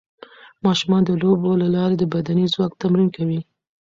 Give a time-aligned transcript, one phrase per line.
[0.65, 3.39] ماشومان د لوبو له لارې د بدني ځواک تمرین کوي.